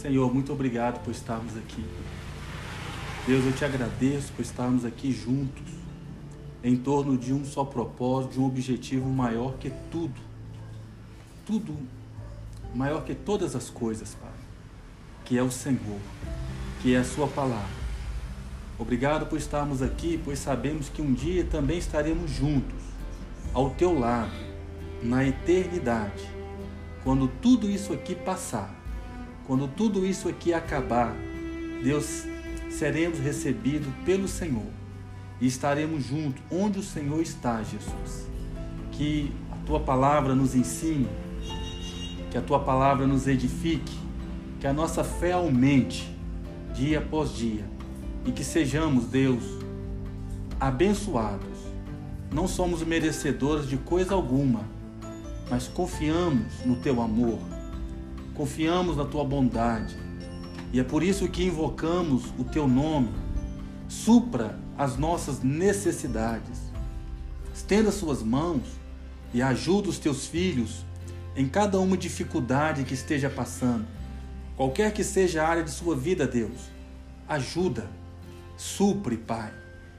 [0.00, 1.84] Senhor, muito obrigado por estarmos aqui.
[3.26, 5.72] Deus, eu te agradeço por estarmos aqui juntos,
[6.62, 10.20] em torno de um só propósito, de um objetivo maior que tudo.
[11.44, 11.76] Tudo
[12.72, 14.30] maior que todas as coisas, Pai,
[15.24, 15.98] que é o Senhor,
[16.80, 17.66] que é a Sua palavra.
[18.78, 22.84] Obrigado por estarmos aqui, pois sabemos que um dia também estaremos juntos,
[23.52, 24.30] ao teu lado,
[25.02, 26.22] na eternidade,
[27.02, 28.77] quando tudo isso aqui passar,
[29.48, 31.16] quando tudo isso aqui acabar,
[31.82, 32.24] Deus,
[32.68, 34.70] seremos recebidos pelo Senhor
[35.40, 38.28] e estaremos juntos onde o Senhor está, Jesus.
[38.92, 41.08] Que a tua palavra nos ensine,
[42.30, 43.96] que a tua palavra nos edifique,
[44.60, 46.14] que a nossa fé aumente
[46.74, 47.64] dia após dia
[48.26, 49.42] e que sejamos, Deus,
[50.60, 51.56] abençoados.
[52.30, 54.60] Não somos merecedores de coisa alguma,
[55.48, 57.38] mas confiamos no teu amor,
[58.38, 59.96] confiamos na tua bondade.
[60.72, 63.10] E é por isso que invocamos o teu nome.
[63.88, 66.70] Supra as nossas necessidades.
[67.52, 68.62] Estenda suas mãos
[69.34, 70.86] e ajuda os teus filhos
[71.34, 73.84] em cada uma dificuldade que esteja passando.
[74.56, 76.70] Qualquer que seja a área de sua vida, Deus,
[77.28, 77.90] ajuda
[78.56, 79.52] supre, Pai,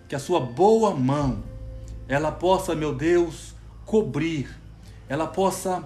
[0.07, 1.43] que a sua boa mão
[2.07, 3.53] ela possa, meu Deus,
[3.85, 4.49] cobrir,
[5.09, 5.83] ela possa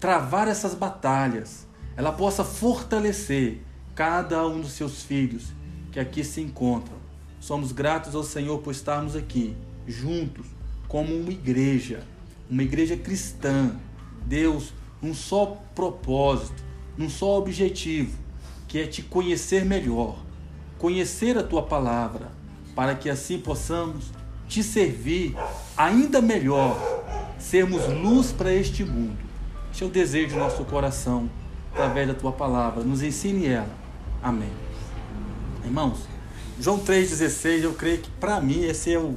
[0.00, 1.67] travar essas batalhas,
[1.98, 3.60] ela possa fortalecer
[3.94, 5.52] cada um dos seus filhos
[5.92, 6.96] que aqui se encontram.
[7.40, 9.54] Somos gratos ao Senhor por estarmos aqui
[9.86, 10.46] juntos
[10.86, 12.02] como uma igreja,
[12.48, 13.72] uma igreja cristã.
[14.24, 16.62] Deus, um só propósito,
[16.98, 18.16] um só objetivo,
[18.66, 20.18] que é te conhecer melhor
[20.78, 22.30] conhecer a tua palavra,
[22.74, 24.12] para que assim possamos
[24.48, 25.36] te servir
[25.76, 26.78] ainda melhor,
[27.38, 29.18] sermos luz para este mundo.
[29.70, 31.28] Este é o desejo do nosso coração,
[31.72, 32.82] através da tua palavra.
[32.82, 33.70] Nos ensine ela.
[34.22, 34.50] Amém.
[35.64, 36.00] Irmãos,
[36.60, 39.16] João 3,16, eu creio que para mim essa é, o,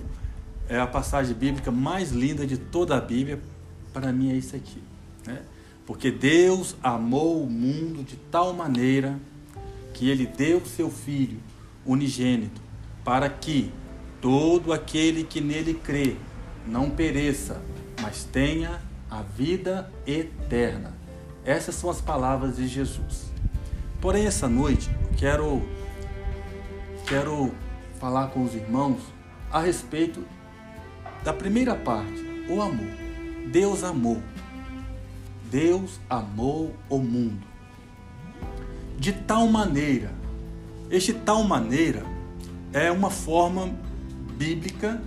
[0.70, 3.40] é a passagem bíblica mais linda de toda a Bíblia.
[3.94, 4.82] Para mim é isso aqui.
[5.26, 5.42] Né?
[5.86, 9.20] Porque Deus amou o mundo de tal maneira
[9.94, 11.40] que ele deu seu Filho
[11.86, 12.62] unigênito,
[13.04, 13.72] para que
[14.20, 16.16] todo aquele que nele crê
[16.68, 17.62] não pereça,
[18.02, 20.94] mas tenha a vida eterna.
[21.46, 23.32] Essas são as palavras de Jesus.
[24.00, 25.62] Porém, essa noite quero
[27.08, 27.52] quero
[28.00, 29.02] falar com os irmãos
[29.52, 30.24] a respeito
[31.24, 32.88] da primeira parte, o amor.
[33.52, 34.22] Deus amou.
[35.50, 37.52] Deus amou o mundo
[38.98, 40.22] de tal maneira
[40.92, 42.04] este tal maneira
[42.74, 43.74] é uma forma
[44.38, 45.02] bíblica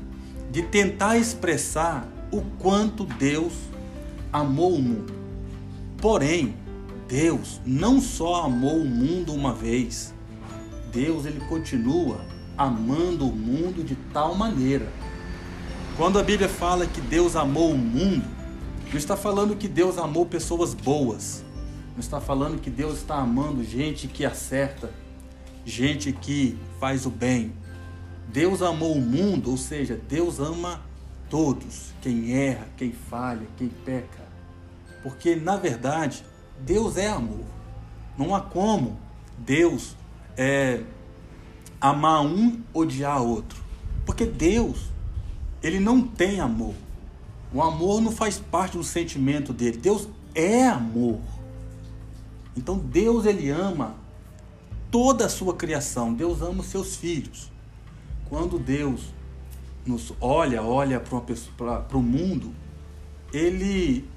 [0.50, 3.52] de tentar expressar o quanto Deus
[4.32, 5.13] amou o mundo.
[6.04, 6.54] Porém,
[7.08, 10.12] Deus não só amou o mundo uma vez,
[10.92, 12.20] Deus ele continua
[12.58, 14.86] amando o mundo de tal maneira.
[15.96, 18.26] Quando a Bíblia fala que Deus amou o mundo,
[18.90, 21.42] não está falando que Deus amou pessoas boas,
[21.94, 24.92] não está falando que Deus está amando gente que acerta,
[25.64, 27.50] gente que faz o bem.
[28.28, 30.82] Deus amou o mundo, ou seja, Deus ama
[31.30, 34.33] todos, quem erra, quem falha, quem peca.
[35.04, 36.24] Porque na verdade,
[36.58, 37.44] Deus é amor.
[38.18, 38.98] Não há como
[39.38, 39.94] Deus
[40.36, 40.82] é,
[41.80, 43.62] amar um, odiar outro.
[44.06, 44.90] Porque Deus,
[45.62, 46.74] ele não tem amor.
[47.52, 49.76] O amor não faz parte do sentimento dele.
[49.76, 51.20] Deus é amor.
[52.56, 53.94] Então Deus ele ama
[54.90, 56.14] toda a sua criação.
[56.14, 57.52] Deus ama os seus filhos.
[58.28, 59.12] Quando Deus
[59.86, 62.54] nos olha, olha para o mundo,
[63.32, 64.08] ele,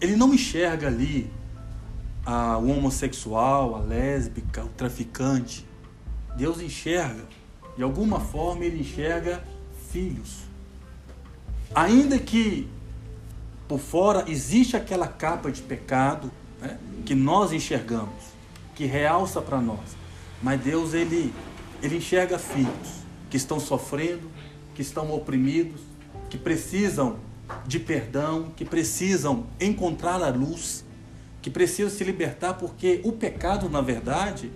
[0.00, 1.30] ele não enxerga ali
[2.24, 5.66] a, o homossexual, a lésbica, o traficante.
[6.36, 7.24] Deus enxerga,
[7.76, 9.42] de alguma forma, ele enxerga
[9.90, 10.42] filhos.
[11.74, 12.68] Ainda que
[13.66, 16.30] por fora existe aquela capa de pecado
[16.60, 18.32] né, que nós enxergamos,
[18.74, 19.96] que realça para nós.
[20.42, 21.32] Mas Deus, ele,
[21.82, 24.30] ele enxerga filhos que estão sofrendo,
[24.74, 25.80] que estão oprimidos,
[26.30, 27.16] que precisam
[27.66, 30.84] de perdão, que precisam encontrar a luz,
[31.40, 34.50] que precisam se libertar, porque o pecado, na verdade,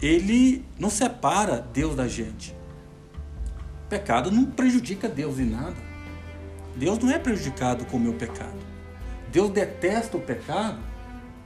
[0.00, 2.54] ele não separa Deus da gente.
[3.86, 5.76] O pecado não prejudica Deus em nada.
[6.76, 8.58] Deus não é prejudicado com o meu pecado.
[9.32, 10.90] Deus detesta o pecado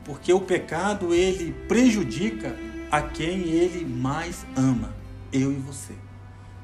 [0.05, 2.55] porque o pecado ele prejudica
[2.91, 4.95] a quem ele mais ama,
[5.33, 5.95] eu e você.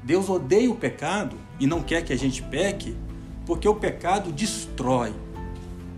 [0.03, 2.95] Deus odeia o pecado e não quer que a gente peque,
[3.45, 5.13] porque o pecado destrói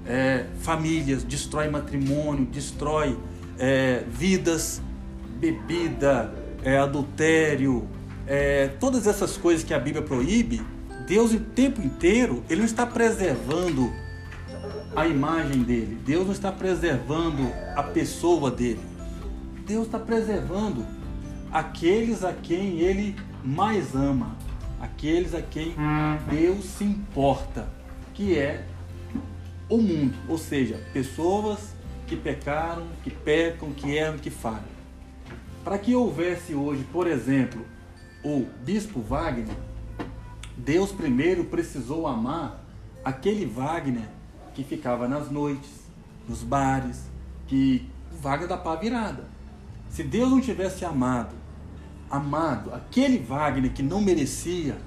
[0.06, 3.18] é, famílias, destrói matrimônio, destrói
[3.58, 4.82] é, vidas.
[5.40, 7.88] bebida, é, adultério,
[8.26, 10.62] é, todas essas coisas que a Bíblia proíbe,
[11.06, 13.92] Deus o tempo inteiro, Ele não está preservando
[14.96, 18.80] a imagem dele, Deus não está preservando a pessoa dele,
[19.66, 20.86] Deus está preservando
[21.52, 24.38] aqueles a quem Ele mais ama,
[24.84, 25.74] aqueles a quem
[26.30, 27.70] Deus se importa,
[28.14, 28.66] que é
[29.70, 31.74] o mundo, ou seja, pessoas
[32.06, 34.74] que pecaram, que pecam, que erram, que falham.
[35.64, 37.66] Para que houvesse hoje, por exemplo,
[38.26, 39.56] o bispo Wagner,
[40.58, 42.62] Deus primeiro precisou amar
[43.06, 44.10] aquele Wagner
[44.54, 45.88] que ficava nas noites,
[46.28, 47.10] nos bares,
[47.48, 49.26] que o Wagner da pá virada.
[49.88, 51.34] Se Deus não tivesse amado,
[52.14, 54.78] amado aquele Wagner que não merecia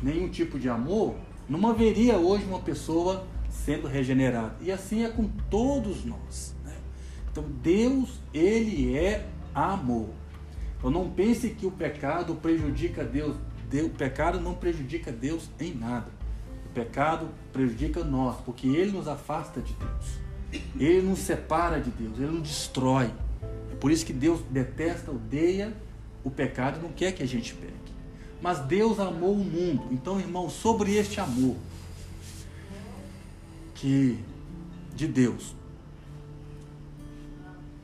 [0.00, 1.16] nenhum tipo de amor,
[1.48, 4.54] não haveria hoje uma pessoa sendo regenerada.
[4.60, 6.54] E assim é com todos nós.
[6.64, 6.76] Né?
[7.32, 10.10] Então Deus, ele é amor.
[10.78, 13.34] Então não pense que o pecado prejudica Deus.
[13.84, 16.06] O pecado não prejudica Deus em nada.
[16.66, 20.62] O pecado prejudica nós, porque ele nos afasta de Deus.
[20.78, 23.10] Ele nos separa de Deus, ele nos destrói.
[23.72, 25.74] É por isso que Deus detesta, odeia
[26.28, 27.72] o pecado não quer que a gente peque.
[28.40, 29.88] Mas Deus amou o mundo.
[29.90, 31.56] Então, irmão, sobre este amor
[33.74, 34.18] que
[34.94, 35.54] de Deus,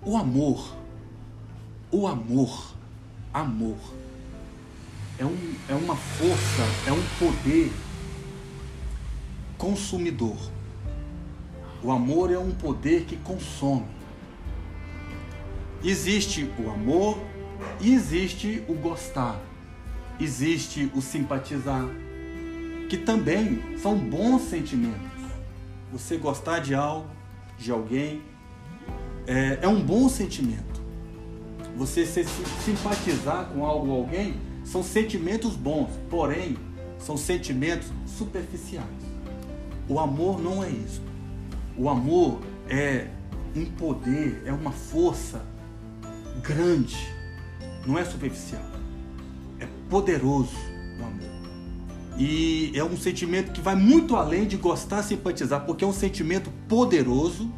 [0.02, 0.76] o amor,
[1.90, 2.74] o amor
[3.34, 3.76] amor.
[5.18, 7.72] É, um, é uma força, é um poder
[9.58, 10.36] consumidor.
[11.82, 13.86] O amor é um poder que consome.
[15.82, 17.18] Existe o amor
[17.80, 19.40] e existe o gostar.
[20.20, 21.88] Existe o simpatizar,
[22.88, 25.00] que também são bons sentimentos.
[25.92, 27.08] Você gostar de algo,
[27.58, 28.22] de alguém,
[29.26, 30.74] é, é um bom sentimento
[31.76, 32.24] você se
[32.64, 34.34] simpatizar com algo ou alguém,
[34.64, 36.56] são sentimentos bons, porém,
[36.98, 38.86] são sentimentos superficiais.
[39.88, 41.02] O amor não é isso.
[41.76, 43.08] O amor é
[43.54, 45.44] um poder, é uma força
[46.42, 47.12] grande,
[47.86, 48.62] não é superficial.
[49.60, 50.56] É poderoso
[51.00, 51.34] o amor.
[52.18, 56.50] E é um sentimento que vai muito além de gostar, simpatizar, porque é um sentimento
[56.68, 57.50] poderoso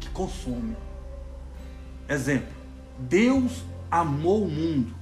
[0.00, 0.76] que consome.
[2.08, 2.62] Exemplo
[2.98, 4.94] Deus amou o mundo.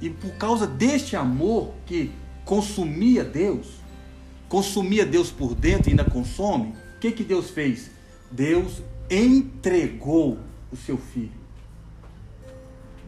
[0.00, 2.10] E por causa deste amor que
[2.44, 3.66] consumia Deus,
[4.48, 7.90] consumia Deus por dentro e ainda consome, o que, que Deus fez?
[8.30, 10.38] Deus entregou
[10.70, 11.37] o seu filho.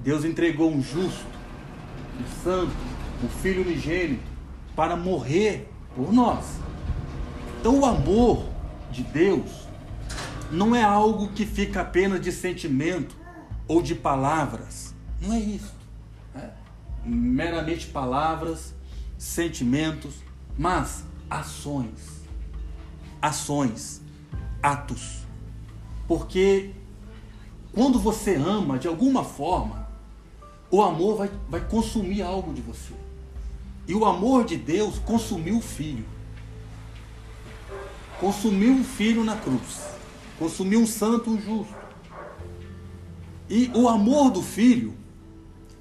[0.02, 1.26] Deus entregou um justo,
[2.18, 2.72] um santo,
[3.22, 4.22] um filho unigênito
[4.74, 6.44] para morrer por nós.
[7.60, 8.46] Então o amor
[8.90, 9.68] de Deus
[10.50, 13.20] não é algo que fica apenas de sentimento,
[13.70, 14.92] ou de palavras.
[15.20, 15.72] Não é isso.
[16.34, 16.50] É
[17.04, 18.74] meramente palavras,
[19.16, 20.16] sentimentos,
[20.58, 22.24] mas ações.
[23.22, 24.02] Ações,
[24.60, 25.24] atos.
[26.08, 26.72] Porque
[27.72, 29.86] quando você ama de alguma forma,
[30.70, 32.92] o amor vai, vai consumir algo de você.
[33.86, 36.04] E o amor de Deus consumiu o filho.
[38.20, 39.84] Consumiu o filho na cruz.
[40.38, 41.74] Consumiu um santo, um justo.
[43.48, 44.94] E o amor do filho,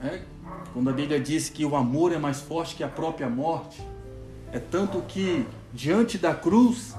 [0.02, 0.22] é,
[0.74, 3.86] quando a Bíblia diz que o amor é mais forte que a própria morte,
[4.52, 6.96] é tanto que diante da cruz,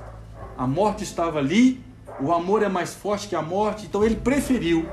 [0.56, 1.82] a morte estava ali,
[2.20, 4.88] o amor é mais forte que a morte, então ele preferiu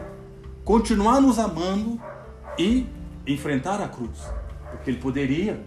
[0.64, 2.02] continuar nos amando
[2.58, 2.88] e
[3.28, 4.18] enfrentar a cruz,
[4.72, 5.62] porque ele poderia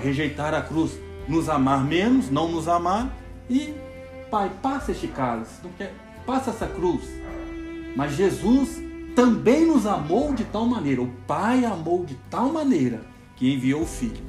[0.00, 3.12] rejeitar a cruz, nos amar menos, não nos amar
[3.48, 3.74] e,
[4.30, 5.94] pai, passa este cálice, não quer,
[6.26, 7.02] passa essa cruz,
[7.96, 13.00] mas Jesus também nos amou de tal maneira, o Pai amou de tal maneira
[13.34, 14.22] que enviou o Filho.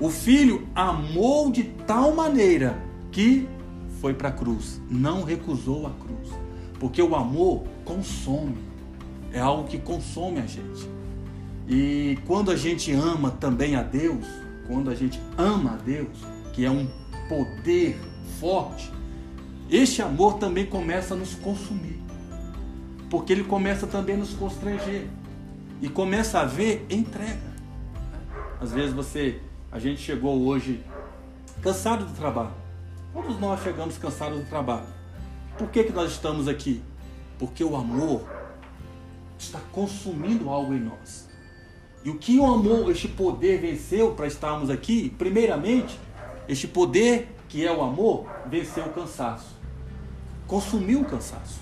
[0.00, 2.76] O Filho amou de tal maneira
[3.12, 3.48] que
[4.00, 6.28] foi para a cruz, não recusou a cruz,
[6.80, 8.58] porque o amor consome,
[9.32, 10.91] é algo que consome a gente.
[11.72, 14.26] E quando a gente ama também a Deus,
[14.66, 16.18] quando a gente ama a Deus,
[16.52, 16.86] que é um
[17.28, 17.98] poder
[18.38, 18.92] forte,
[19.70, 22.02] este amor também começa a nos consumir
[23.12, 25.06] porque ele começa também a nos constranger
[25.82, 27.52] e começa a ver entrega.
[28.58, 29.38] Às vezes você,
[29.70, 30.82] a gente chegou hoje
[31.60, 32.54] cansado do trabalho.
[33.12, 34.86] Todos nós chegamos cansados do trabalho.
[35.58, 36.82] Por que, que nós estamos aqui?
[37.38, 38.26] Porque o amor
[39.38, 41.28] está consumindo algo em nós.
[42.04, 45.14] E o que o amor, este poder venceu para estarmos aqui?
[45.16, 45.98] Primeiramente,
[46.48, 49.54] este poder que é o amor venceu o cansaço.
[50.46, 51.60] Consumiu o cansaço.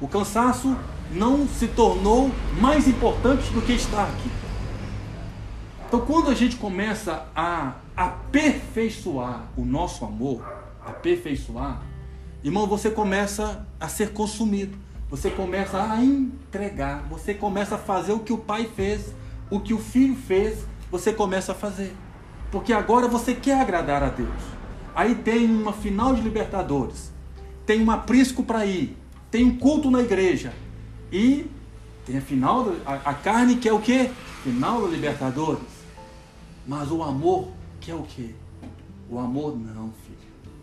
[0.00, 0.76] O cansaço
[1.12, 2.30] não se tornou
[2.60, 4.30] mais importante do que estar aqui.
[5.86, 10.42] Então, quando a gente começa a aperfeiçoar o nosso amor,
[10.84, 11.82] aperfeiçoar,
[12.42, 14.76] irmão, você começa a ser consumido,
[15.08, 19.14] você começa a entregar, você começa a fazer o que o pai fez,
[19.50, 21.94] o que o filho fez, você começa a fazer.
[22.50, 24.28] Porque agora você quer agradar a Deus.
[24.94, 27.12] Aí tem uma final de Libertadores,
[27.66, 28.96] tem um aprisco para ir,
[29.30, 30.52] tem um culto na igreja
[31.10, 31.50] e
[32.06, 34.10] tem a final, a, a carne que é o que?
[34.44, 35.62] Final da Libertadores.
[36.66, 37.48] Mas o amor,
[37.80, 38.34] que é o que?
[39.10, 40.18] O amor, não, filho.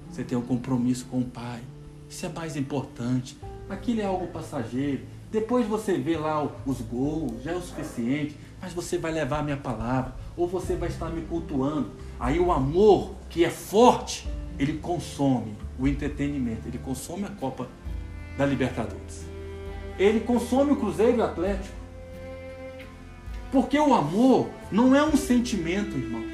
[0.09, 1.61] Você tem um compromisso com o Pai.
[2.09, 3.37] Isso é mais importante.
[3.69, 5.01] Aquilo é algo passageiro.
[5.31, 8.35] Depois você vê lá os gols, já é o suficiente.
[8.61, 10.13] Mas você vai levar a minha palavra.
[10.37, 11.91] Ou você vai estar me cultuando.
[12.19, 14.27] Aí o amor, que é forte,
[14.59, 16.67] ele consome o entretenimento.
[16.67, 17.67] Ele consome a Copa
[18.37, 19.25] da Libertadores.
[19.97, 21.75] Ele consome o Cruzeiro e o Atlético.
[23.51, 26.31] Porque o amor não é um sentimento, irmãos,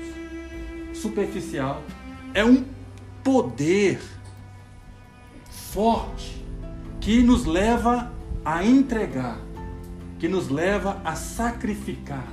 [0.93, 1.81] superficial.
[2.33, 2.63] É um
[3.23, 3.99] poder
[5.49, 6.45] forte
[7.01, 8.11] que nos leva
[8.45, 9.39] a entregar,
[10.19, 12.27] que nos leva a sacrificar,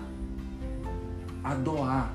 [1.43, 2.15] a doar.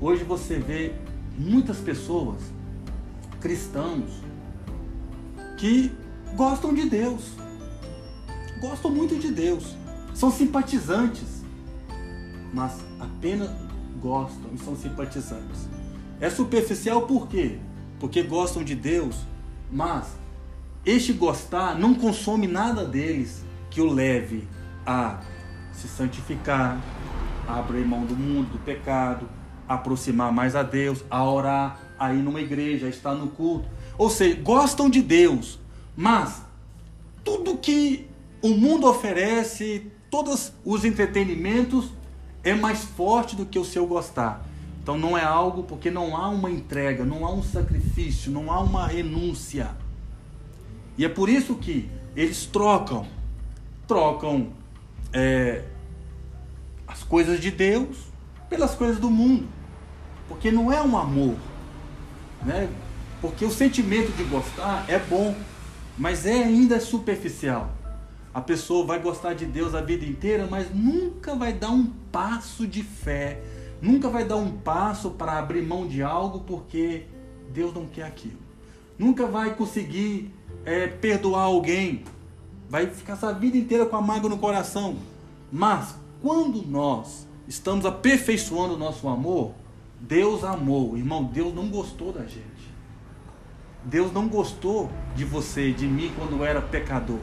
[0.00, 0.94] Hoje você vê
[1.36, 2.40] muitas pessoas,
[3.40, 4.22] cristãos,
[5.58, 5.90] que
[6.36, 7.32] gostam de Deus,
[8.60, 9.74] gostam muito de Deus,
[10.14, 11.42] são simpatizantes,
[12.52, 13.50] mas apenas
[14.00, 15.68] gostam e são simpatizantes.
[16.20, 17.58] É superficial por quê?
[17.98, 19.16] Porque gostam de Deus,
[19.70, 20.06] mas
[20.84, 23.45] este gostar não consome nada deles
[23.76, 24.48] que o leve
[24.86, 25.20] a
[25.70, 26.80] se santificar,
[27.46, 29.28] a abrir mão do mundo, do pecado,
[29.68, 33.68] a aproximar mais a Deus, a orar, a ir numa igreja, a estar no culto.
[33.98, 35.58] Ou seja, gostam de Deus,
[35.94, 36.42] mas
[37.22, 38.08] tudo que
[38.40, 41.92] o mundo oferece, todos os entretenimentos,
[42.42, 44.42] é mais forte do que o seu gostar.
[44.82, 48.58] Então não é algo porque não há uma entrega, não há um sacrifício, não há
[48.58, 49.68] uma renúncia.
[50.96, 53.06] E é por isso que eles trocam,
[53.86, 54.48] trocam
[55.12, 55.64] é,
[56.86, 58.06] as coisas de Deus
[58.48, 59.48] pelas coisas do mundo,
[60.28, 61.36] porque não é um amor,
[62.44, 62.68] né?
[63.20, 65.34] Porque o sentimento de gostar é bom,
[65.98, 67.70] mas é ainda superficial.
[68.32, 72.66] A pessoa vai gostar de Deus a vida inteira, mas nunca vai dar um passo
[72.66, 73.42] de fé,
[73.80, 77.06] nunca vai dar um passo para abrir mão de algo porque
[77.52, 78.38] Deus não quer aquilo.
[78.98, 80.30] Nunca vai conseguir
[80.64, 82.04] é, perdoar alguém,
[82.68, 84.96] vai ficar essa vida inteira com a mágoa no coração.
[85.52, 89.52] Mas quando nós estamos aperfeiçoando o nosso amor,
[90.00, 92.44] Deus amou, irmão, Deus não gostou da gente.
[93.84, 97.20] Deus não gostou de você, de mim quando eu era pecador.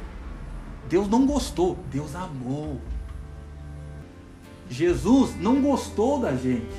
[0.88, 2.80] Deus não gostou, Deus amou.
[4.70, 6.76] Jesus não gostou da gente.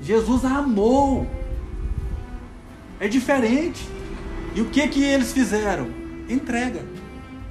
[0.00, 1.26] Jesus amou.
[2.98, 3.86] É diferente.
[4.54, 5.88] E o que que eles fizeram?
[6.28, 6.82] Entrega.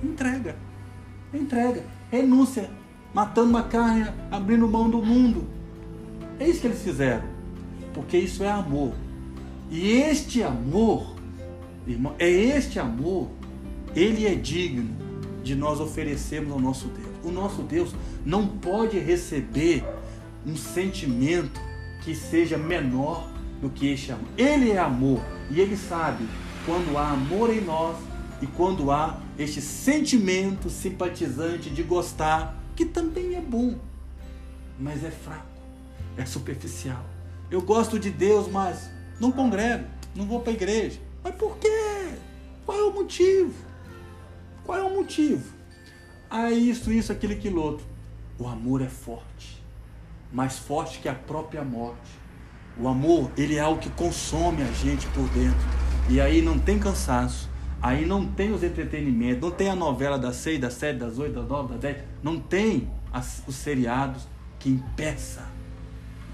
[0.04, 0.56] Entrega.
[1.34, 1.84] Entrega.
[2.12, 2.70] Renúncia.
[3.14, 5.48] Matando uma carne, abrindo mão do mundo.
[6.40, 7.24] É isso que eles fizeram.
[7.94, 8.94] Porque isso é amor.
[9.70, 11.16] E este amor,
[11.86, 13.30] irmão, é este amor
[13.96, 14.90] ele é digno
[15.44, 17.08] de nós oferecermos ao nosso Deus.
[17.24, 17.94] O nosso Deus
[18.26, 19.84] não pode receber
[20.46, 21.60] um sentimento
[22.04, 23.30] que seja menor
[23.62, 24.28] do que este amor.
[24.38, 26.26] Ele é amor e ele sabe
[26.66, 27.98] quando há amor em nós
[28.42, 33.78] e quando há este sentimento simpatizante de gostar, que também é bom,
[34.80, 35.46] mas é fraco,
[36.18, 37.06] é superficial.
[37.52, 41.00] Eu gosto de Deus, mas não congrego, não vou para a igreja.
[41.24, 42.16] Mas por quê?
[42.66, 43.54] Qual é o motivo?
[44.66, 45.44] Qual é o motivo?
[46.30, 47.86] Ah, isso, isso, aquilo, aquilo outro.
[48.40, 49.64] O amor é forte,
[50.34, 52.20] mais forte que a própria morte.
[52.80, 55.60] O amor, ele é algo que consome a gente por dentro.
[56.10, 57.51] E aí não tem cansaço,
[57.82, 61.34] aí não tem os entretenimentos, não tem a novela das seis, das sete, das oito,
[61.34, 64.28] das nove, das dez, não tem as, os seriados
[64.60, 65.44] que impeça.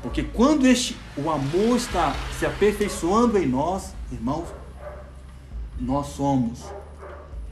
[0.02, 4.48] Porque quando este, o amor está se aperfeiçoando em nós, irmãos,
[5.80, 6.66] nós somos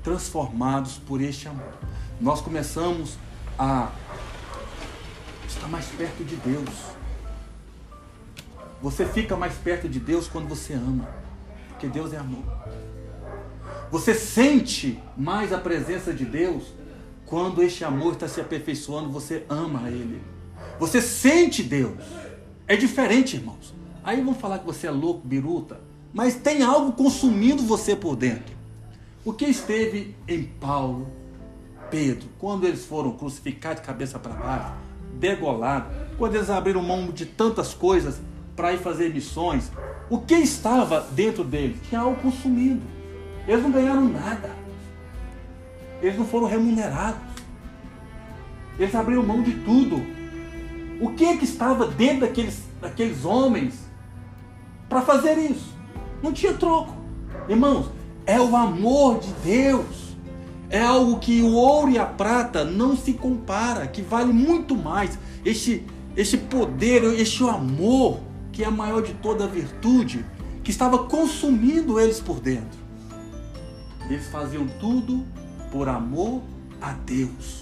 [0.03, 1.73] transformados por este amor.
[2.19, 3.17] Nós começamos
[3.57, 3.91] a
[5.47, 6.69] estar mais perto de Deus.
[8.81, 11.07] Você fica mais perto de Deus quando você ama,
[11.69, 12.43] porque Deus é amor.
[13.91, 16.73] Você sente mais a presença de Deus
[17.25, 20.21] quando este amor está se aperfeiçoando, você ama Ele.
[20.79, 22.03] Você sente Deus.
[22.67, 23.73] É diferente, irmãos.
[24.03, 25.79] Aí vão falar que você é louco, biruta,
[26.13, 28.55] mas tem algo consumindo você por dentro.
[29.23, 31.07] O que esteve em Paulo,
[31.89, 34.73] Pedro, quando eles foram crucificados de cabeça para baixo,
[35.13, 38.19] degolados, quando eles abriram mão de tantas coisas
[38.55, 39.71] para ir fazer missões,
[40.09, 41.77] o que estava dentro deles?
[41.89, 42.83] Tinha algo consumindo.
[43.47, 44.49] Eles não ganharam nada.
[46.01, 47.21] Eles não foram remunerados.
[48.77, 50.01] Eles abriram mão de tudo.
[50.99, 53.75] O que é que estava dentro daqueles, daqueles homens
[54.89, 55.73] para fazer isso?
[56.21, 56.95] Não tinha troco.
[57.47, 57.91] Irmãos,
[58.25, 60.15] é o amor de Deus.
[60.69, 65.17] É algo que o ouro e a prata não se compara, que vale muito mais.
[65.43, 65.85] Este,
[66.17, 68.19] este poder, este amor,
[68.51, 70.25] que é a maior de toda a virtude,
[70.63, 72.84] que estava consumindo eles por dentro.
[74.09, 75.25] Eles faziam tudo
[75.71, 76.41] por amor
[76.81, 77.61] a Deus.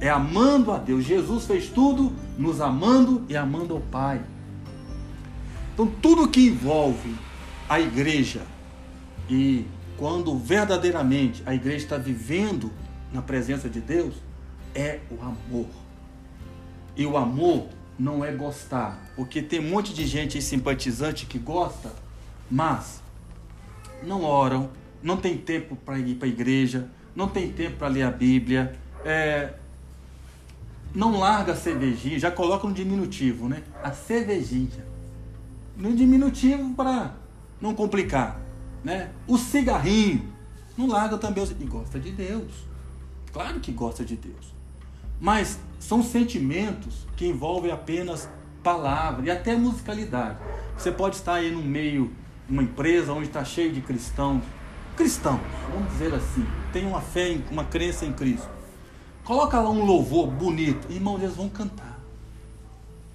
[0.00, 1.04] É amando a Deus.
[1.04, 4.22] Jesus fez tudo nos amando e amando ao Pai.
[5.74, 7.14] Então, tudo que envolve
[7.68, 8.42] a igreja
[9.28, 9.66] e
[9.96, 12.70] quando verdadeiramente a igreja está vivendo
[13.12, 14.14] na presença de Deus,
[14.74, 15.66] é o amor.
[16.96, 17.66] E o amor
[17.98, 21.92] não é gostar, porque tem um monte de gente simpatizante que gosta,
[22.50, 23.02] mas
[24.02, 24.70] não oram,
[25.02, 28.74] não tem tempo para ir para a igreja, não tem tempo para ler a Bíblia,
[29.04, 29.54] é,
[30.94, 33.62] não larga a cervejinha, já coloca no diminutivo, né?
[33.82, 34.86] A cervejinha.
[35.76, 37.14] No diminutivo para
[37.60, 38.40] não complicar,
[38.82, 39.10] né?
[39.26, 40.32] O cigarrinho,
[40.76, 42.52] não larga também e gosta de Deus.
[43.32, 44.54] Claro que gosta de Deus.
[45.20, 48.28] Mas são sentimentos que envolvem apenas
[48.62, 50.38] palavra e até musicalidade.
[50.76, 52.12] Você pode estar aí no meio,
[52.48, 54.42] uma empresa onde está cheio de cristãos,
[54.96, 55.40] cristãos,
[55.72, 58.48] vamos dizer assim, tem uma fé, uma crença em Cristo.
[59.24, 61.98] Coloca lá um louvor bonito, irmãos, eles vão cantar.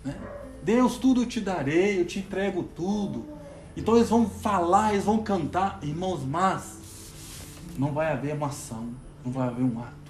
[0.04, 0.16] Né?
[0.62, 3.26] Deus, tudo eu te darei, eu te entrego tudo.
[3.76, 6.78] Então eles vão falar, eles vão cantar, irmãos, mas
[7.78, 8.90] não vai haver uma ação,
[9.26, 10.04] não vai haver um ato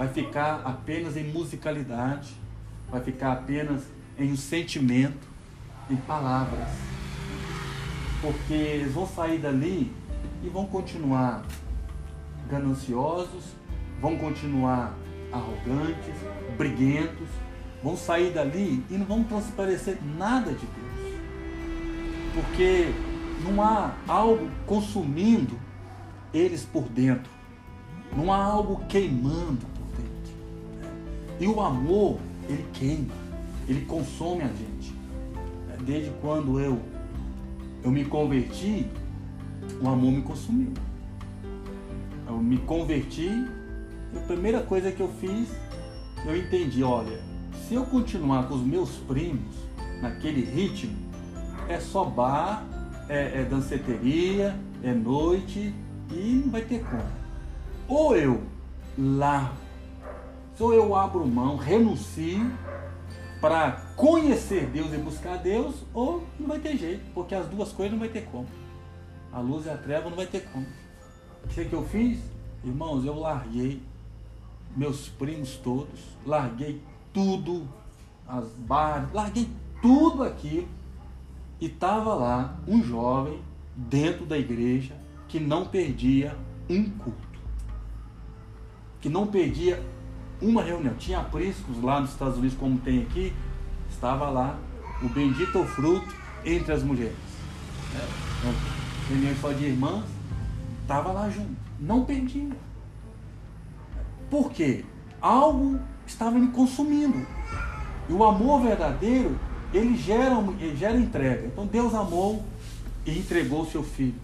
[0.00, 2.32] vai ficar apenas em musicalidade,
[2.90, 3.82] vai ficar apenas
[4.18, 5.28] em um sentimento,
[5.90, 6.70] em palavras.
[8.20, 9.92] Porque eles vão sair dali
[10.42, 11.44] e vão continuar
[12.48, 13.44] gananciosos,
[14.00, 14.94] vão continuar
[15.32, 16.14] arrogantes,
[16.56, 17.28] briguentos,
[17.82, 21.20] vão sair dali e não vão transparecer nada de Deus.
[22.34, 22.92] Porque
[23.44, 25.58] não há algo consumindo
[26.32, 27.30] eles por dentro,
[28.16, 29.70] não há algo queimando
[31.40, 33.14] e o amor, ele queima,
[33.66, 34.94] ele consome a gente.
[35.86, 36.78] Desde quando eu,
[37.82, 38.86] eu me converti,
[39.80, 40.72] o amor me consumiu.
[42.26, 43.30] Eu me converti,
[44.16, 45.48] a primeira coisa que eu fiz,
[46.24, 47.20] eu entendi, olha,
[47.66, 49.56] se eu continuar com os meus primos
[50.00, 50.96] naquele ritmo,
[51.68, 52.64] é só bar,
[53.08, 55.74] é, é danceteria, é noite
[56.10, 57.02] e não vai ter como.
[57.88, 58.42] Ou eu
[58.98, 59.70] largo
[60.60, 62.52] ou eu abro mão, renuncio
[63.40, 67.92] para conhecer Deus e buscar Deus, ou não vai ter jeito, porque as duas coisas
[67.92, 68.46] não vai ter como.
[69.32, 70.66] A luz e a treva não vai ter como.
[71.44, 72.20] O que, que eu fiz?
[72.62, 73.82] Irmãos, eu larguei
[74.76, 77.66] meus primos todos, larguei tudo,
[78.28, 79.48] as bares, larguei
[79.80, 80.68] tudo aquilo.
[81.60, 83.40] E estava lá um jovem
[83.74, 84.94] dentro da igreja
[85.28, 86.36] que não perdia
[86.68, 87.40] um culto.
[89.00, 89.82] Que não perdia
[90.40, 90.94] uma reunião.
[90.94, 93.32] Tinha apriscos lá nos Estados Unidos, como tem aqui,
[93.90, 94.58] estava lá
[95.02, 97.16] o bendito fruto entre as mulheres.
[97.94, 100.04] É, reunião só de irmãs,
[100.82, 101.56] estava lá junto.
[101.78, 102.50] Não perdia.
[104.30, 104.84] Por quê?
[105.20, 107.26] Algo estava me consumindo.
[108.08, 109.38] E o amor verdadeiro,
[109.72, 111.46] ele gera, ele gera entrega.
[111.46, 112.42] Então Deus amou
[113.06, 114.14] e entregou o seu filho.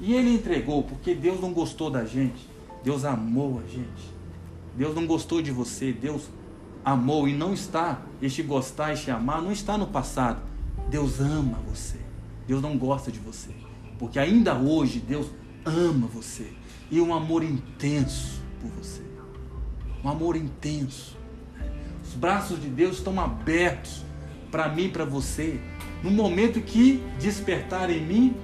[0.00, 2.48] E ele entregou porque Deus não gostou da gente.
[2.82, 4.19] Deus amou a gente.
[4.76, 6.30] Deus não gostou de você, Deus
[6.84, 10.42] amou e não está, este gostar, este amar, não está no passado.
[10.88, 11.98] Deus ama você.
[12.46, 13.50] Deus não gosta de você.
[13.98, 15.28] Porque ainda hoje Deus
[15.64, 16.52] ama você.
[16.90, 19.02] E um amor intenso por você.
[20.02, 21.16] Um amor intenso.
[22.02, 24.02] Os braços de Deus estão abertos
[24.50, 25.60] para mim e para você.
[26.02, 28.36] No momento que despertar em mim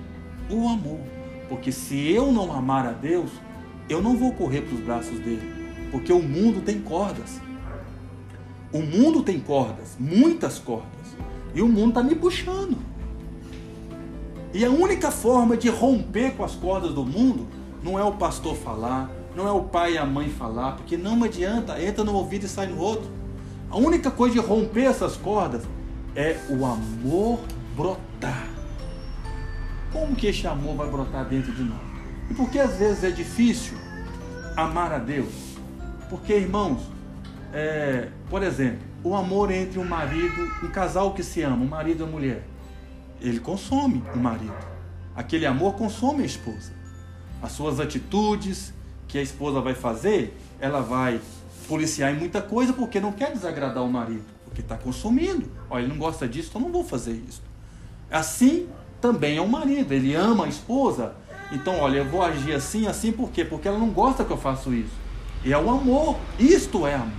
[0.50, 1.00] o amor.
[1.48, 3.30] Porque se eu não amar a Deus,
[3.88, 5.55] eu não vou correr para os braços dele.
[5.90, 7.40] Porque o mundo tem cordas.
[8.72, 10.86] O mundo tem cordas, muitas cordas.
[11.54, 12.76] E o mundo está me puxando.
[14.52, 17.46] E a única forma de romper com as cordas do mundo
[17.82, 21.22] não é o pastor falar, não é o pai e a mãe falar, porque não
[21.22, 23.08] adianta, entra no ouvido e sai no outro.
[23.70, 25.62] A única coisa de romper essas cordas
[26.14, 27.38] é o amor
[27.76, 28.48] brotar.
[29.92, 31.80] como que este amor vai brotar dentro de nós?
[32.30, 33.76] E por que às vezes é difícil
[34.56, 35.45] amar a Deus?
[36.08, 36.80] Porque, irmãos,
[37.52, 42.00] é, por exemplo, o amor entre um marido, um casal que se ama, um marido
[42.00, 42.46] e uma mulher,
[43.20, 44.56] ele consome o marido.
[45.14, 46.72] Aquele amor consome a esposa.
[47.42, 48.74] As suas atitudes
[49.08, 51.20] que a esposa vai fazer, ela vai
[51.68, 55.50] policiar em muita coisa porque não quer desagradar o marido, porque está consumindo.
[55.70, 57.42] Olha, ele não gosta disso, então não vou fazer isso.
[58.10, 58.68] Assim
[59.00, 61.14] também é o marido, ele ama a esposa.
[61.52, 63.44] Então, olha, eu vou agir assim, assim, por quê?
[63.44, 65.05] Porque ela não gosta que eu faça isso.
[65.46, 67.12] E é o amor, isto é amor.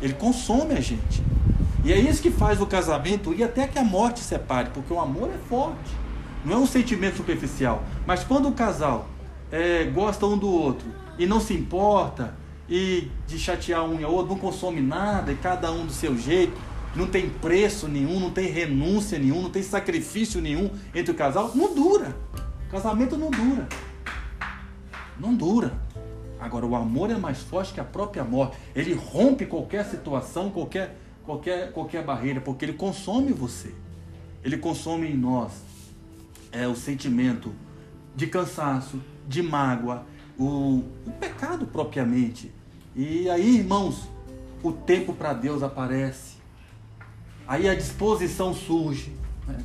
[0.00, 1.22] Ele consome a gente.
[1.84, 4.98] E é isso que faz o casamento e até que a morte separe, porque o
[4.98, 5.94] amor é forte.
[6.42, 7.84] Não é um sentimento superficial.
[8.06, 9.06] Mas quando o casal
[9.52, 12.34] é, gosta um do outro e não se importa,
[12.66, 16.56] e de chatear um e outro, não consome nada, e cada um do seu jeito,
[16.96, 21.50] não tem preço nenhum, não tem renúncia nenhum, não tem sacrifício nenhum entre o casal,
[21.54, 22.16] não dura.
[22.70, 23.68] Casamento não dura.
[25.18, 25.79] Não dura.
[26.40, 28.56] Agora, o amor é mais forte que a própria morte.
[28.74, 33.74] Ele rompe qualquer situação, qualquer, qualquer, qualquer barreira, porque ele consome você.
[34.42, 35.52] Ele consome em nós
[36.50, 37.52] é, o sentimento
[38.16, 40.06] de cansaço, de mágoa,
[40.38, 42.50] o, o pecado propriamente.
[42.96, 44.08] E aí, irmãos,
[44.62, 46.38] o tempo para Deus aparece.
[47.46, 49.12] Aí a disposição surge.
[49.46, 49.58] Né?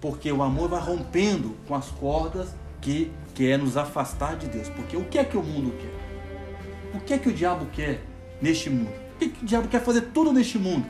[0.00, 4.68] Porque o amor vai rompendo com as cordas que quer nos afastar de Deus.
[4.68, 6.98] Porque o que é que o mundo quer?
[6.98, 8.02] O que é que o diabo quer
[8.38, 8.90] neste mundo?
[9.14, 10.86] O que, é que o diabo quer fazer tudo neste mundo?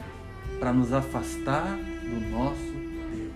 [0.59, 3.33] Para nos afastar do nosso Deus.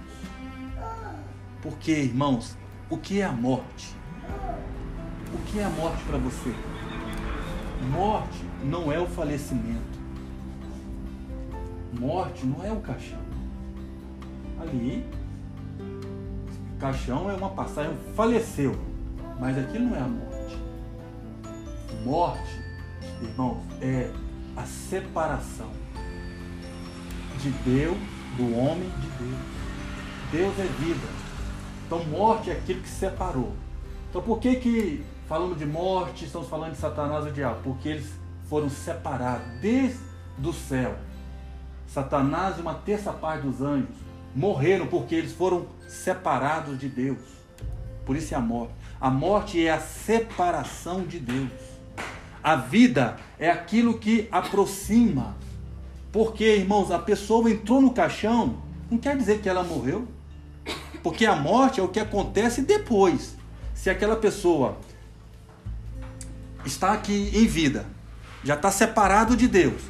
[1.63, 2.57] Porque, irmãos,
[2.91, 3.95] o que é a morte?
[5.33, 6.53] O que é a morte para você?
[7.93, 10.01] Morte não é o falecimento.
[11.93, 13.21] Morte não é o caixão.
[14.61, 15.07] Ali,
[16.81, 18.94] caixão é uma passagem, faleceu.
[19.39, 20.59] Mas aquilo não é a morte.
[22.05, 22.61] Morte,
[23.23, 24.11] irmãos, é
[24.57, 25.71] a separação
[27.39, 27.99] de Deus,
[28.37, 29.55] do homem de Deus.
[30.31, 31.09] Deus é vida.
[31.87, 33.53] Então morte é aquilo que separou.
[34.11, 37.89] Então por que que falando de morte, estamos falando de Satanás e o diabo, porque
[37.89, 38.13] eles
[38.49, 39.99] foram separados desde
[40.43, 40.97] o céu.
[41.87, 43.97] Satanás e uma terça parte dos anjos
[44.35, 47.19] morreram porque eles foram separados de Deus.
[48.05, 48.75] Por isso é a morte.
[49.01, 51.51] A morte é a separação de Deus.
[52.43, 55.37] A vida é aquilo que aproxima.
[56.13, 60.07] Porque, irmãos, a pessoa entrou no caixão, não quer dizer que ela morreu.
[61.03, 63.37] Porque a morte é o que acontece depois.
[63.75, 64.79] Se aquela pessoa
[66.65, 67.87] está aqui em vida,
[68.43, 69.83] já está separado de Deus,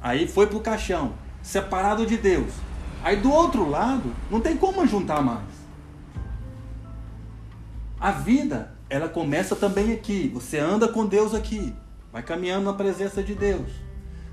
[0.00, 2.52] aí foi para o caixão, separado de Deus.
[3.02, 5.61] Aí do outro lado, não tem como juntar mais.
[8.02, 10.28] A vida, ela começa também aqui.
[10.34, 11.72] Você anda com Deus aqui,
[12.12, 13.70] vai caminhando na presença de Deus.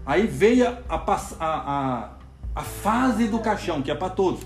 [0.04, 2.10] Aí veio a, a, a,
[2.56, 4.42] a fase do caixão, que é para todos.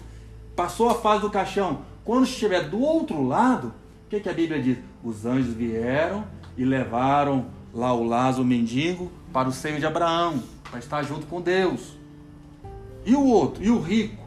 [0.58, 1.84] Passou a fase do caixão.
[2.04, 3.68] Quando estiver do outro lado,
[4.06, 4.78] o que, que a Bíblia diz?
[5.02, 6.26] Os anjos vieram
[6.58, 11.40] e levaram lá o Lázaro, mendigo, para o seio de Abraão, para estar junto com
[11.40, 11.98] Deus.
[13.06, 13.64] E o outro?
[13.64, 14.22] E o rico?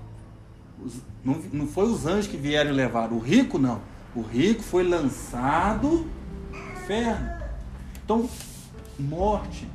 [1.22, 3.82] Não, não foi os anjos que vieram levar, o rico não.
[4.16, 6.10] O rico foi lançado
[6.50, 7.30] no inferno.
[8.02, 8.26] Então,
[8.98, 9.68] morte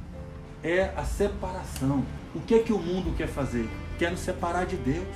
[0.63, 2.04] é a separação.
[2.34, 3.69] O que é que o mundo quer fazer?
[3.99, 5.15] Quer nos separar de Deus.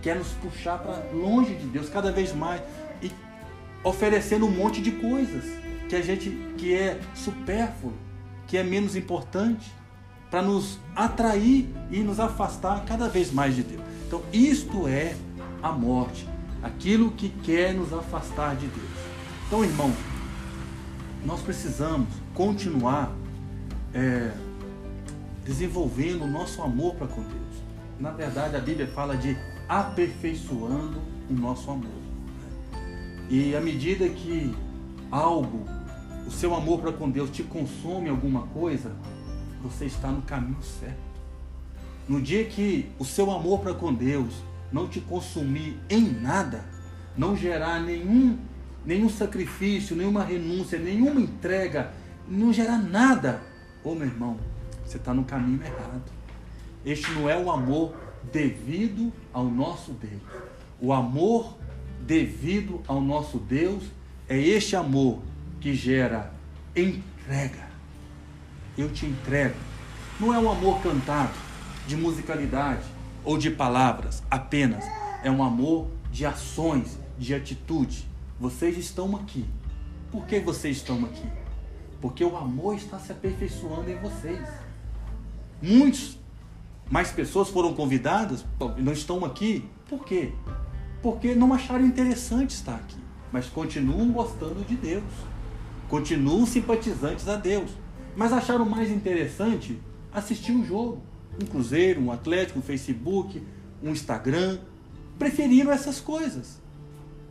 [0.00, 2.62] Quer nos puxar para longe de Deus cada vez mais
[3.02, 3.12] e
[3.84, 5.44] oferecendo um monte de coisas
[5.86, 7.92] que a gente que é supérfluo,
[8.46, 9.70] que é menos importante,
[10.30, 13.82] para nos atrair e nos afastar cada vez mais de Deus.
[14.06, 15.14] Então, isto é
[15.62, 16.26] a morte,
[16.62, 18.90] aquilo que quer nos afastar de Deus.
[19.46, 19.92] Então, irmão,
[21.24, 23.12] nós precisamos continuar
[23.92, 24.32] é,
[25.44, 27.62] desenvolvendo o nosso amor para com Deus.
[27.98, 29.36] Na verdade, a Bíblia fala de
[29.68, 31.90] aperfeiçoando o nosso amor.
[33.28, 34.54] E à medida que
[35.10, 35.64] algo
[36.26, 38.92] o seu amor para com Deus te consome alguma coisa,
[39.62, 41.10] você está no caminho certo.
[42.08, 44.32] No dia que o seu amor para com Deus
[44.72, 46.64] não te consumir em nada,
[47.16, 48.38] não gerar nenhum,
[48.84, 51.92] nenhum sacrifício, nenhuma renúncia, nenhuma entrega,
[52.28, 53.42] não gerar nada,
[53.82, 54.38] ô meu irmão,
[54.84, 56.10] você está no caminho errado.
[56.84, 57.94] Este não é o amor
[58.32, 60.22] devido ao nosso Deus.
[60.80, 61.56] O amor
[62.00, 63.84] devido ao nosso Deus
[64.28, 65.20] é este amor
[65.60, 66.32] que gera
[66.74, 67.68] entrega.
[68.78, 69.56] Eu te entrego.
[70.18, 71.34] Não é um amor cantado,
[71.86, 72.84] de musicalidade
[73.24, 74.84] ou de palavras apenas.
[75.22, 78.08] É um amor de ações, de atitude.
[78.38, 79.44] Vocês estão aqui.
[80.10, 81.28] Por que vocês estão aqui?
[82.00, 84.48] Porque o amor está se aperfeiçoando em vocês.
[85.62, 86.18] Muitos
[86.90, 88.44] mais pessoas foram convidadas
[88.76, 89.68] e não estão aqui.
[89.88, 90.32] Por quê?
[91.02, 92.98] Porque não acharam interessante estar aqui,
[93.30, 95.04] mas continuam gostando de Deus.
[95.88, 97.70] Continuam simpatizantes a Deus,
[98.16, 99.80] mas acharam mais interessante
[100.12, 101.02] assistir um jogo,
[101.40, 103.42] um Cruzeiro, um Atlético, um Facebook,
[103.82, 104.58] um Instagram.
[105.18, 106.60] Preferiram essas coisas.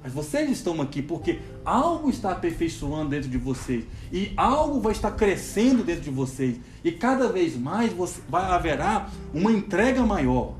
[0.02, 5.12] Mas vocês estão aqui porque algo está aperfeiçoando dentro de vocês e algo vai estar
[5.12, 10.54] crescendo dentro de vocês e cada vez mais você, vai haverá uma entrega maior.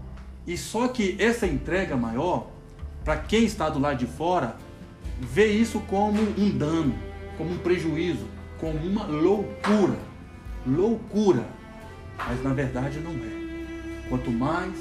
[0.46, 2.50] E só que essa entrega maior,
[3.06, 4.58] para quem está do lado de fora,
[5.22, 6.94] vê isso como um dano,
[7.38, 8.26] como um prejuízo,
[8.60, 9.98] como uma loucura.
[10.68, 11.59] Loucura.
[12.28, 14.08] Mas na verdade não é.
[14.10, 14.76] Quanto mais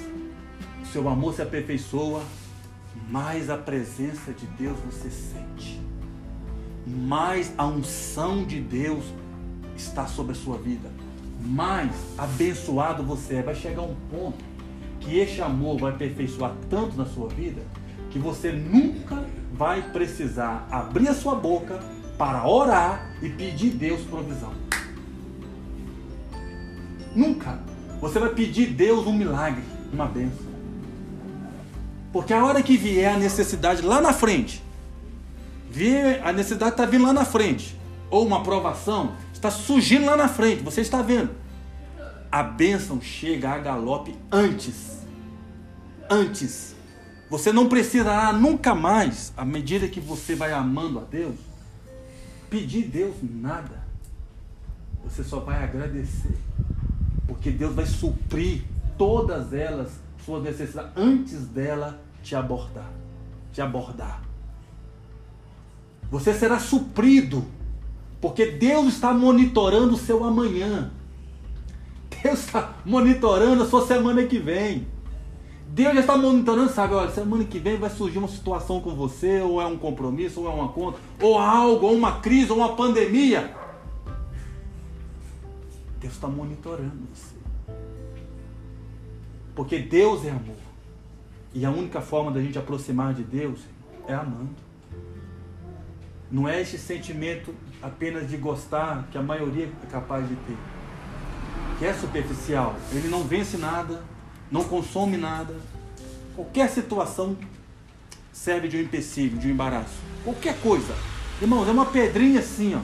[0.82, 2.22] o seu amor se aperfeiçoa,
[3.08, 5.80] mais a presença de Deus você sente,
[6.86, 9.04] mais a unção de Deus
[9.76, 10.90] está sobre a sua vida,
[11.40, 13.42] mais abençoado você é.
[13.42, 14.44] Vai chegar um ponto
[15.00, 17.62] que este amor vai aperfeiçoar tanto na sua vida
[18.10, 21.78] que você nunca vai precisar abrir a sua boca
[22.16, 24.67] para orar e pedir Deus provisão.
[27.14, 27.58] Nunca.
[28.00, 30.46] Você vai pedir Deus um milagre, uma bênção.
[32.12, 34.62] Porque a hora que vier a necessidade lá na frente,
[35.70, 37.76] vier a necessidade está vindo lá na frente,
[38.10, 41.30] ou uma aprovação, está surgindo lá na frente, você está vendo.
[42.30, 44.98] A bênção chega a galope antes.
[46.10, 46.74] Antes.
[47.30, 51.36] Você não precisará nunca mais, à medida que você vai amando a Deus,
[52.48, 53.86] pedir Deus nada.
[55.04, 56.47] Você só vai agradecer.
[57.28, 58.64] Porque Deus vai suprir
[58.96, 62.90] todas elas sua necessidade antes dela te abordar,
[63.52, 64.22] te abordar.
[66.10, 67.44] Você será suprido,
[68.20, 70.90] porque Deus está monitorando o seu amanhã.
[72.22, 74.86] Deus está monitorando a sua semana que vem.
[75.68, 76.94] Deus já está monitorando, sabe?
[76.94, 80.50] Olha, semana que vem vai surgir uma situação com você, ou é um compromisso, ou
[80.50, 83.54] é uma conta, ou algo, ou uma crise, ou uma pandemia.
[86.08, 87.36] Deus está monitorando você.
[89.54, 90.56] Porque Deus é amor.
[91.52, 93.60] E a única forma da gente aproximar de Deus
[94.06, 94.56] é amando.
[96.30, 100.56] Não é esse sentimento apenas de gostar que a maioria é capaz de ter.
[101.78, 102.74] Que é superficial.
[102.92, 104.02] Ele não vence nada,
[104.50, 105.54] não consome nada.
[106.34, 107.36] Qualquer situação
[108.32, 109.98] serve de um empecilho, de um embaraço.
[110.24, 110.94] Qualquer coisa.
[111.40, 112.80] Irmãos, é uma pedrinha assim, ó.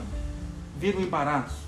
[0.77, 1.64] Vira um embaraço.